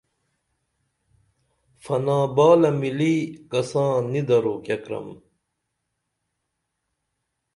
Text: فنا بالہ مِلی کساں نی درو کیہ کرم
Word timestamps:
فنا 1.83 2.19
بالہ 2.35 2.71
مِلی 2.79 3.15
کساں 3.51 3.93
نی 4.11 4.21
درو 4.27 4.55
کیہ 4.65 4.77
کرم 4.83 5.07